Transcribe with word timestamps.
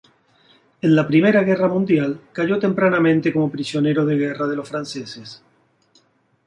En 0.87 0.95
la 0.95 1.05
Primera 1.07 1.43
guerra 1.43 1.67
mundial 1.67 2.19
cayo 2.33 2.57
tempranamente 2.57 3.31
como 3.31 3.51
prisionero 3.51 4.03
de 4.03 4.17
guerra 4.17 4.47
de 4.47 4.55
los 4.55 4.67
franceses. 4.67 5.43